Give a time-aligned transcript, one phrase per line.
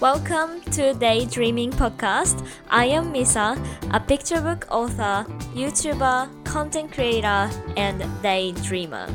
[0.00, 2.46] Welcome to Daydreaming Podcast.
[2.70, 3.58] I am Misa,
[3.92, 5.26] a picture book author,
[5.56, 9.12] YouTuber, content creator, and daydreamer.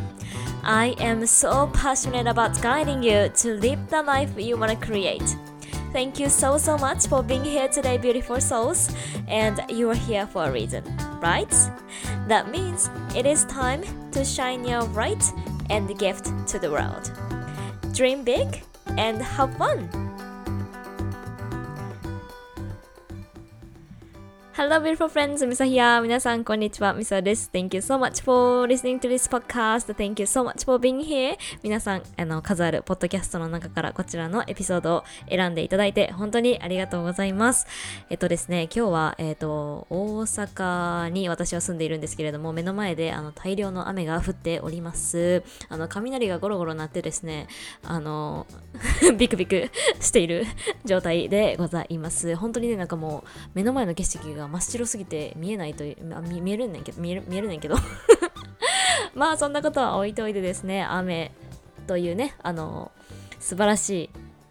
[0.61, 5.37] I am so passionate about guiding you to live the life you want to create.
[5.93, 8.93] Thank you so so much for being here today, beautiful souls,
[9.29, 10.83] and you are here for a reason,
[11.21, 11.55] right?
[12.27, 15.23] That means it is time to shine your light
[15.69, 17.09] and gift to the world.
[17.93, 18.65] Dream big
[18.97, 20.12] and have fun!
[24.55, 25.47] Hello, beautiful friends.
[25.47, 25.99] ミサヒア。
[25.99, 26.93] 皆さん、こんにちは。
[26.93, 27.49] ミサです。
[27.51, 29.91] Thank you so much for listening to this podcast.
[29.95, 31.35] Thank you so much for being here.
[31.63, 37.65] 皆さん、あの、数あるポッドキャストの中からこちらのエピソードを選んでいただいて、本当にありがとうございます。
[38.11, 45.41] えっとですね、今日は、えっと、大阪に私は住んでいるんですけれども、目の前で、あの、大量の雨が降っております。
[45.67, 47.47] あの、雷がゴロゴロ鳴ってですね、
[47.83, 48.45] あの、
[49.17, 50.45] ビクビクしている
[50.85, 52.35] 状態でございます。
[52.35, 57.75] 本当にね、なんかもう、目の前の景色がが真っ白すぎて見えないという、見見えるんねんけど、見える見えるねんけど。
[59.15, 61.31] まあそんなことは置いといてですね、雨
[61.87, 62.91] というね、あの、
[63.39, 64.09] 素晴らしい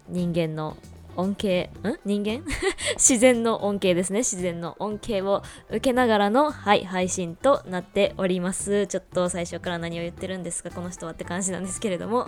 [0.09, 0.77] 人間の
[1.15, 1.99] 恩恵、ん？
[2.05, 2.43] 人間？
[2.97, 4.19] 自然の恩恵ですね。
[4.19, 8.87] 自然の恩恵を受けながらの、はい、配信となっております。
[8.87, 12.27] ちょっと最初から何を言ってるんですか、この人はって感じなんですけれども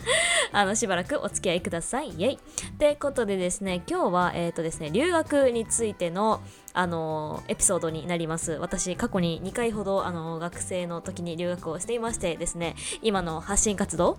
[0.52, 2.10] あの、しばらくお付き合いください。
[2.10, 2.34] イェイ。
[2.34, 2.38] っ
[2.78, 6.40] てことでですね、今日は、えっ、ー、とですね、留学についての、
[6.74, 8.52] あのエピソードになります。
[8.52, 14.18] 私、過去に2回ほど、あの学生の時に留学をしていましてですね、今の発信活動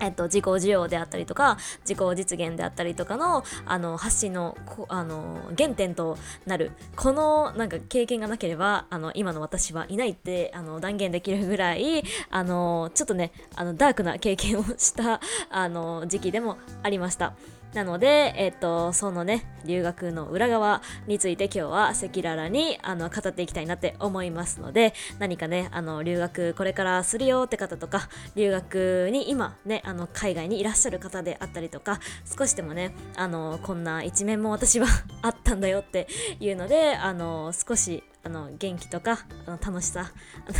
[0.00, 4.56] えっと、自己需要であったりとか自己実現であったりとかのあの発信の
[4.88, 15.20] あの原点となるこのなんか経験がなければあの今の私はいないってあの断言できるぐらいあのちょっとねあのダークな経験をした
[15.50, 17.34] あの時期でもありました。
[17.74, 31.98] なので、えっと、そのね、留学の裏側について今日は赤裸々にあの語っていきたいなって思いますので、何かね、あの、留学これからするよって方とか、留学に今ね、あの、海外にいらっしゃる方であったりとか、
[32.38, 34.86] 少しでもね、あの、こんな一面も私は
[35.22, 36.08] あったんだよって
[36.40, 40.12] いうので、あの、少しあの元気とかあの楽しさ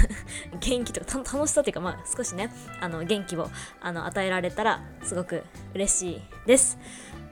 [0.58, 3.48] 元気とか楽しさっていうか、まあ、少しねあの元気を
[3.80, 6.78] あの与えられたらすごく嬉しいです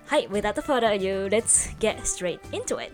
[0.07, 2.93] はい without further ado let's get straight into it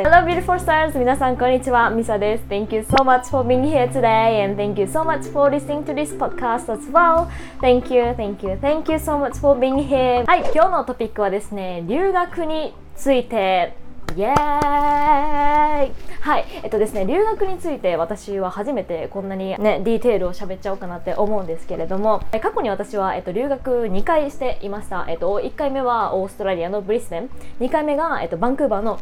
[0.00, 4.86] Hello beautiful stars 皆さんこんにちはミサです Thank you so much for being here today and thank you
[4.86, 7.26] so much for listening to this podcast as well
[7.60, 13.74] Thank you, thank you, thank you so much for being here はい今日のトピックはですね留学について
[14.16, 25.06] イエーイはい、えっとですね、留学について私は初めてこんなにね、ディテールを喋っちゃおうかなって思うんですけれども、え過去に私は、えっと、留学2回していました。
[25.08, 27.30] えっと、1回目はオーストラリアのブリスベン、
[27.60, 28.98] 2回目が、えっと、バンクーバーの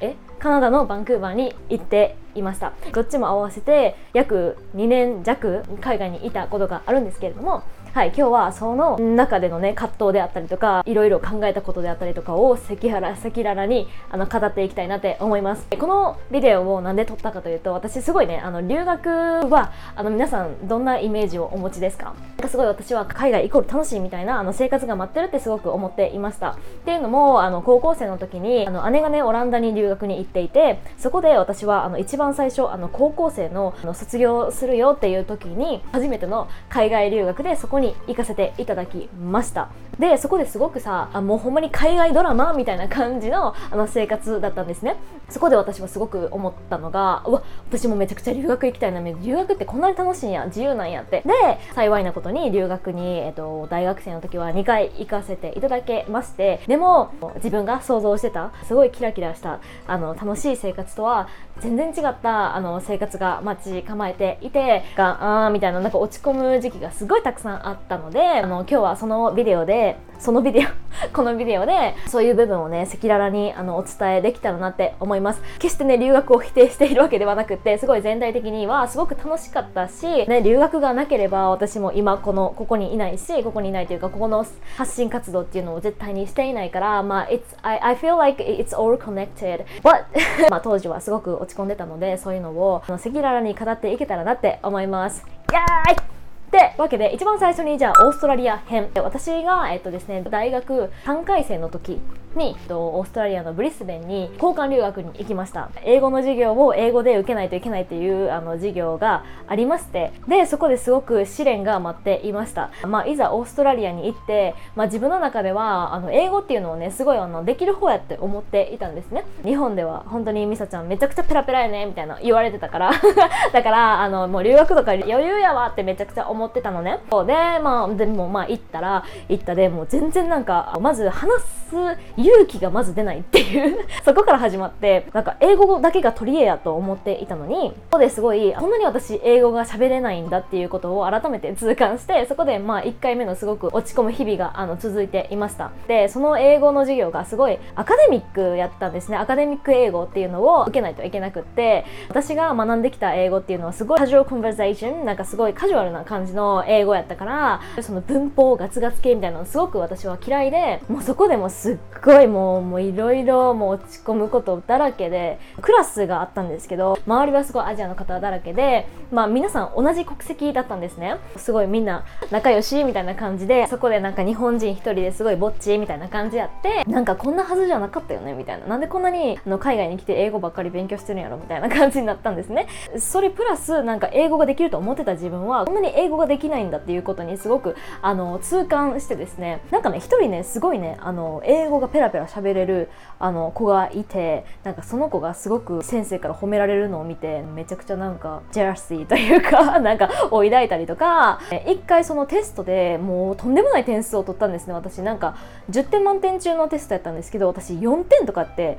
[0.00, 2.72] えカナダのバンクーバーに行っていました。
[2.92, 7.64] どっちも合わせて約2年弱海外にいたことがあるんですけれども
[7.94, 15.66] はい、今日はその中でのね葛藤であったりとかいろいろ考えたことであったりとかを赤裸々赤裸々にあの語っていきたいなって思います。
[15.76, 22.04] このビデオをなんで撮ったかというと私すごいねあの留学はあの皆さんどんなイメージをお持ちですか？
[22.04, 26.50] なんかすごい私は海外イコール楽しいみたいなあの生活が待ってるってすごく思っていました。
[26.50, 39.68] っていうのもあの高校生の時にあの姉がねオランダに留学に行っていてそこで私はあの一番最初あの高校生のあの卒業するよっていう時に初めての海外留学でそこに行かせていただきました。
[39.98, 44.96] でそこですごくさあもうほんまに海外ドラマみたいな感じのあの生活だったんですね。
[45.28, 49.00] そこで私はすごく思ったのがうわ私もめちゃくちゃ留学行きたいな。
[49.00, 50.46] 留学ってこんなに楽しいんや。
[50.46, 51.22] 自由なんやって。
[51.26, 51.32] で
[51.74, 56.60] 幸いなことに留学に、えっと、大学生の時は2回行かせていただけまして。
[56.66, 61.28] でも自分が想像してたすごいキラキラしたあの楽しい生活とは
[61.60, 70.68] 全然違ったあの生活が待ち構えていてがあーみたいななんか落ち込む時期がすごいたくさんああったのであの今日はそのビデオでそのビデオ
[71.14, 75.42] このビデオでそういう部分をね赤裸々にあのお伝えできたらなって思います。
[75.58, 84.44] 決してね留学を否定しているわけではなくてすごい全体的にはすごく楽しかったし、ね、留学がなければ私も今このここにいないしここにいないというかここの
[84.76, 89.64] 発信活動っていうのを絶対にしていないからまあ it's I, I feel like it's all connected.
[89.82, 90.04] But
[90.50, 95.24] まあ当時はすごく落ち込んでたのでそういうのを赤裸々に語っていけたらなって思います。
[95.52, 96.17] イエーイ
[96.48, 98.88] ってわけで一番最初にじゃあオーストラリア編。
[98.96, 102.00] 私が、えっとですね、大学3回生の時
[102.36, 105.70] にえっとオーストラリアのブリスベンに交換留学に行きました。
[105.84, 110.12] 英語の授業を英語で受けないといけないっていうあの授業がありまして。
[110.26, 119.24] でそこですごく試練が待っていました、まあ、いざオーストラリアに行って、まあ、自分の中ではあの英語っていうのをねすごいあのできる方やって思っていたんですね。
[119.44, 122.92] 日本では本当にミサちゃんめちゃくちゃペラペラやねみたいな言われてたから。
[123.52, 127.00] だからあのもう留学とか余裕やわってめちゃくちゃ思ってたのね。
[127.26, 131.76] でまあでもまあ行ったら行ったでもう全然なんかまず話す
[132.18, 133.78] 勇気がまず出ないっていう。
[134.04, 145.70] そこから始まってなんか英語だけが取り柄やと思っていたのにここですごいこんなに私英語が喋れないんだっていうことを改めて 痛感してそこでまあ1回目のすごく落ち込む日々があの続いていました。
[145.86, 149.16] でその英語の授業がすごいアカデミックやったんですね。
[149.16, 171.16] アカデミック英語っていうのを受けないといけなくって私が学んできた英語っていうのはすごいカジュアルコンバーセーションなんかすごいカジュアルな感じの英語やったからその文法ガツガツ系みたいなのすごく私は嫌いでもうそこでもすっごいもうもういろいろもう落ち込むことだらけでクラスがあったんですけど周りはすごいアジアの方だらけでまあ皆さん同じ国籍だったんですね。
[171.36, 178.66] すごいみんな仲良しみたいな感じでそこでなんか日本人一人ですごいぼっちみたいな感じやってなんかこんなはずじゃなかったよねみたいな。
[178.66, 182.68] なんでこんなにあの海外に来て英語ばっかり勉強してるんやろみたいな感じになったんですね。
[182.98, 189.60] それプラスなんか英語ができると思ってた自分はこんなに英語ができないんだっていうことにすごくあの痛感してですね。
[189.70, 205.02] なんかね一人ねすごいねあの英語がペペラペラ喋れるあの子がいてなんかその子がすごく先生から褒められるのを見てめちゃくちゃなんかジェラシーというか なんかを抱いたりとか一回そのテストでもうとんでもない点数を取ったんですね私。
[205.02, 205.36] なんか
[205.70, 208.78] 10点満点中のテストやったんですけど私4点とかって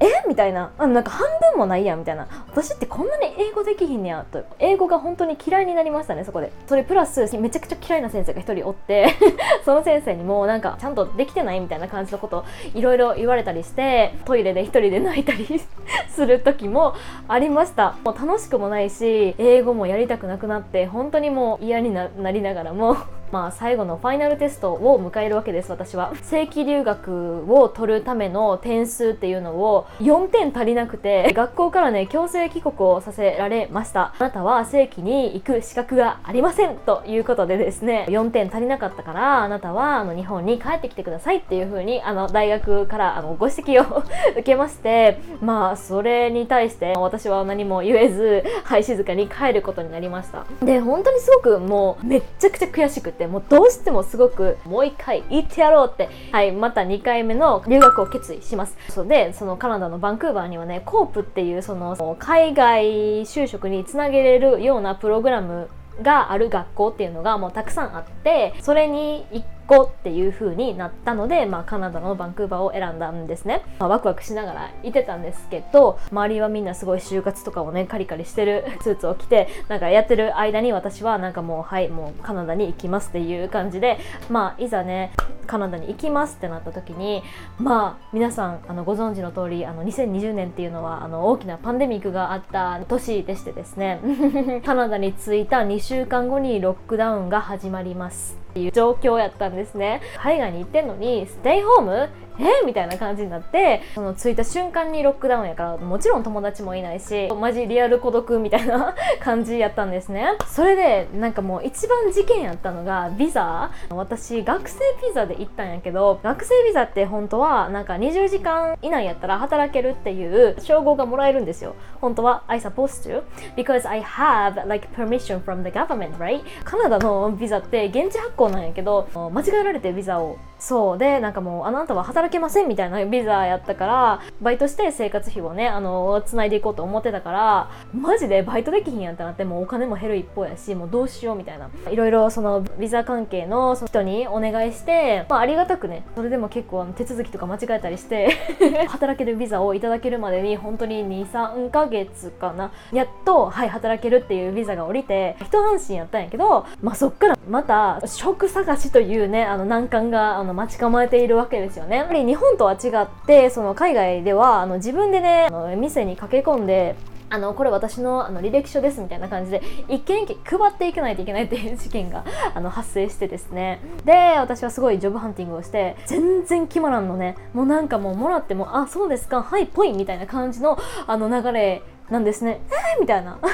[0.00, 0.28] え？
[0.28, 0.72] みたいな。
[0.78, 2.26] あなんか半分もないやみたいな。
[2.48, 4.44] 私ってこんなに英語できひんねやと。
[4.58, 6.52] 英語が本当に嫌いになりましたねそこで。
[6.66, 9.14] それプラスめちゃくちゃ嫌いな先生が1人おって。
[9.64, 12.44] その先生にもなんかちゃんとできてないみたいな感じのこと
[12.74, 15.60] いろいろ言われたりしてトイレで1人で泣いたり
[16.08, 16.94] する時も
[17.28, 17.96] ありました。
[18.04, 22.96] もう楽しくもないし英語もやりたくなくなって本当にもう嫌になりながらも。
[23.32, 26.12] まあ最後のファイナルテストを迎えるわけです私は。
[26.22, 34.12] 正規留学を取るための点数っていうのを4点足りなくて学校からね強制帰国をさせられました。
[34.18, 44.02] あなたは正規に行く資格がありませんということでですね4点足りなかったからあなたはあの日本に帰ってきてくださいっていう風にあの大学からあのご指摘を
[44.32, 50.44] 受けましてまあそれに対して私は何も言えずはい静かに帰ることになりました。
[50.62, 56.08] で本当にすごくもうめっちゃくちゃ悔しくててもうどうしてもすごくもう一回行ってやろうって。
[56.32, 58.76] はいまた2回目の留学を決意します。
[58.88, 65.68] そうでそのカナダのバンクーバーにはねコープっていうその海外就職につなげれるようなプログラム
[66.02, 85.12] がある学校っていうのがもうたくさんあってそれに行って5っていう風になったので、まあ、カナダのバンクーバーを選んだんですね、まあ、ワクワクしながらいてたんですけど周りはみんなすごい就活とかをねカリカリしてる スーツを着てなんかやってる間に私はなんかもうはいもうカナダに行きますっていう感じでまあいざね
[85.46, 87.22] カナダに行きますってなった時に
[87.58, 94.00] まあ皆さんあのご存知の通りあの2020年っていうのはあの大きなパンデミックがあった年でしてですね。
[94.66, 98.39] カナダに着いた2週間後にロックダウンが始まります。
[98.50, 100.00] っていう状況やったんですね。
[100.18, 102.08] 海外に行ってんのにステイホーム
[102.40, 102.66] え？
[102.66, 110.28] みたいな感じになってその着いた瞬間にロックダウンやからもちろん友達もいないしマジリアル孤独みたいな 感じやったんですね。
[110.46, 113.70] それでなんかもう一番事件やったのがビザ。
[113.90, 121.74] 私学生ビザで行ったんやけど学生ビザって本当はなんか20時間以内やったら働けるっていう称号がもらえるんですよ。
[122.00, 123.22] 本当は I supposed to.
[123.56, 126.40] Because I have like permission from the government right?
[126.64, 141.70] カナダのビザって現地発行なんやけど間違えられてビザをそうでなんかもうあなたは働けませんみたいなビザやったからバイトして生活費をねあのつないでいこうと思ってたからマジでバイトできひんやったなってもうお金も減る一方やしもうどうしようみたいな。
[141.90, 148.30] いろいろそのビザ関係の人にお願いして、まあ、ありがたくねそれでも結構あの手続きとか間違えたりして
[148.88, 152.70] 働けるビザをいただけるまでに本当に23ヶ月かな。
[152.92, 161.96] やっとはい働けるっていうビザが降りて一安心やったんやけど、まあ、そっからまた職探しというねあの難関があのの待ち構えているわけですよね。
[161.96, 166.96] やっぱり日本とは違ってその海外ではあの自分でねあの店に駆け込んで
[167.32, 173.80] あのこれ私のあの履歴書ですみたいな感じで一件一件配っていかないといけないっていう事件が あの発生してですね。
[174.04, 177.36] で私はすごいジョブハンティングをして全然決まらんのね。
[177.54, 180.76] もうなんかもうもらってもあそうですかはいぽいみたいな感じの
[181.06, 182.60] あの流れなんですね。
[182.96, 183.38] えみたいな。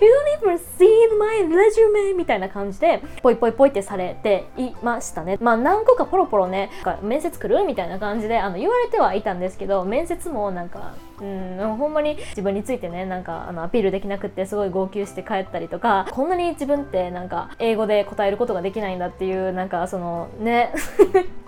[0.00, 0.08] You
[0.42, 5.36] don't even see my resume みたいな感じでポイポイポイってされていましたね。
[5.40, 6.70] まあ何個かポロポロね
[7.02, 7.64] 面接来る？
[7.64, 20.72] みたいな感じであの言われてはいたんですけど面接もなんかうんほんまに自分についてねなんかあのアピールできなくってすごい号泣して帰ったりとかこんなに自分ってなんか英語で答えることができないんだっていうなんかそのね。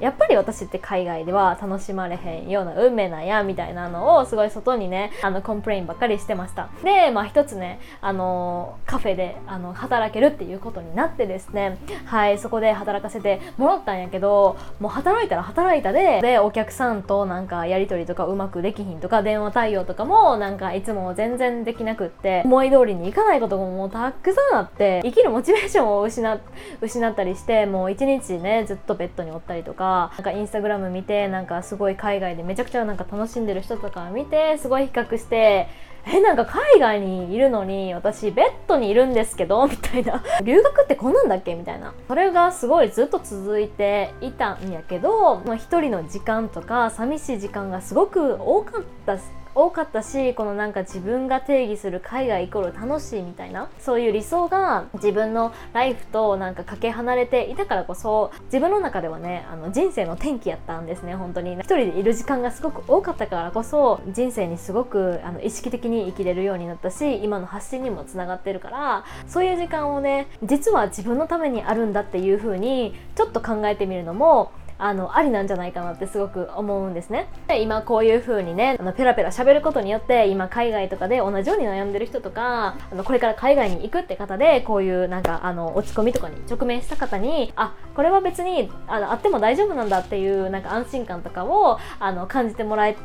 [0.01, 6.69] やっぱり私って海外では楽しまれへんような運命なんやみたいなのをすごい外にねあの complain ばっかりしてました。
[6.83, 26.41] でまあ一つねあのカフェであの働けるっていうことになってですねはいそこで働かせてもらったんやけどもう働いたら働いたででお客さんとなんかやり取りとかうまくできひんとか電話対応とかもなんかいつも全然できなくって思い通りにいかないことももうたくさんあって生きるモチベーションを失
[26.81, 35.69] 失ったりしてもう一日ねずっとベッドにおったりとかなんかインスタグラム見てなんかすごい海外でめちゃくちゃなんか楽しんでる人とか見てすごい比較して
[36.07, 40.23] えなんか海外にいるのに私ベッドにいるんですけどみたいな。
[40.43, 41.55] 留学ってこんなんだっけ？
[41.55, 41.95] みたいな。
[42.09, 49.17] それがすごいずっと続いていたんやけど、まあ、一人の時間とか寂しい時間がすごく多かった
[49.55, 61.55] 多かったしこのなんか自分が定義する海外イコール楽しいみたいなそういう理想が自分のライフとなんかかけ離れていたからこそ自分の中ではねあの人生の転機やったんですね本当に。
[61.55, 74.53] 一人でいる時間がすごく多かったからこそ人生にすごくあの意識的に生きれるようになったし今の発信にもつながってるからそういう時間をね実は自分のためにあるんだっていう風にちょっと考えてみるのも
[74.85, 77.27] あのありなんじゃないかなってすごく思うんですね。
[77.49, 92.97] で今こういう風にねあのペラペラ喋ることによって今海外とかで同じように悩んでる人とかあのこれから海外に行くって方でこういうなんかあの落ち込みとかに直面した方にあこれは別にあのあっても大丈夫なんだっていうなんか安心感とかをあの感じてもらえ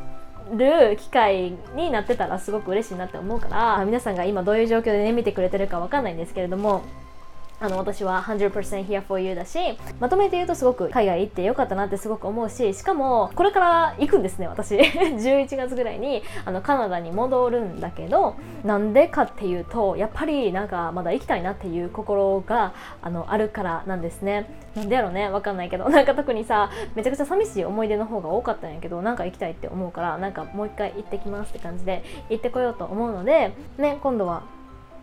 [0.54, 6.82] る機会になってたらすごく嬉しいなって思うから皆さんが今どういう状況でね見てくれてるかわかんないんですけれども
[7.60, 9.58] あの私は100% here for you だし
[10.00, 14.76] まとめて言うとすごく海外行ってよかったなってすごく思うししかもこれから行くんですね私。
[14.80, 24.46] 11月ぐらいにあのカナダに戻るんだけどなんでかっていうとやっぱりなんかまだ行きたいなっていう心があのあるからなんですね。
[24.74, 25.88] なんでやろうねわかんないけど。
[25.88, 34.42] なんか特にさめちゃくちゃ寂しい思い出の方が多かったんやけどなんか行きたいって思うからなんかもう一回行ってきますって感じで行ってこようと思うのでね今度は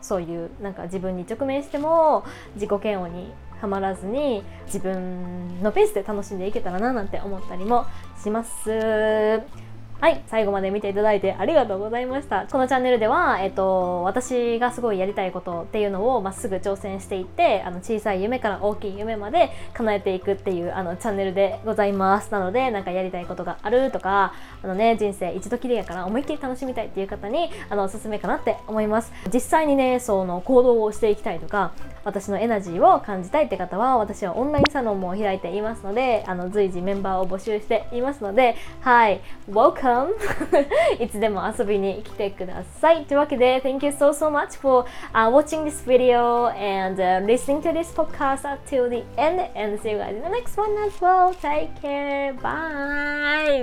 [0.07, 2.23] そういうなんか自分に直面しても
[2.55, 7.85] 自己嫌悪にはまらずに自分のペースで楽しんでいけたらななんて思ったりも
[8.21, 9.66] します。
[9.99, 12.45] はい、最後まで見ていただいてありがとうございました。
[12.51, 22.31] このチャンネルでは、えっと、私がすごいやりたいことっていうのをまっすぐ挑戦していって、あの小さい夢から大きい夢まで叶えていくっていうあのチャンネルでございます。
[22.31, 29.11] なので、なんかやりたいことがあるとか、あのね、人生一度きりやから思いっきり楽しみたいっていう方に、あの、おすすめかなって思います。
[29.33, 31.71] 実際にね、その行動をしていきたいとか、
[32.03, 39.86] 私のエナジーを感じたいって方は、私はオンラインサロンも開いていますので、あの、随時メンバーを募集していますので、はい、Welcome!
[39.86, 40.12] welcome
[41.00, 48.44] いつでも遊びに来てくださいというわけで Thank you so so much for、uh, watching this video and、uh, listening to this podcast
[48.50, 51.70] up till the end and see you guys in the next one as well take
[51.80, 53.62] care bye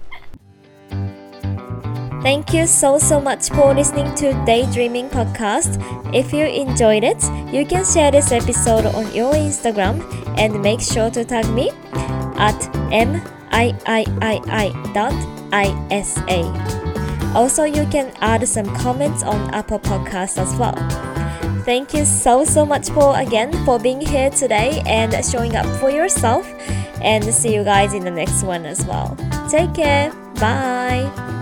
[2.21, 5.81] Thank you so so much for listening to Daydreaming Podcast.
[6.13, 7.17] If you enjoyed it,
[7.51, 10.05] you can share this episode on your Instagram
[10.37, 11.71] and make sure to tag me
[12.37, 13.19] at m
[13.52, 14.86] iiii.isa.
[17.34, 20.76] Also, you can add some comments on Apple Podcasts as well.
[21.64, 25.90] Thank you so so much for again for being here today and showing up for
[25.90, 26.46] yourself
[27.02, 29.16] and see you guys in the next one as well.
[29.50, 30.12] Take care.
[30.38, 31.34] Bye.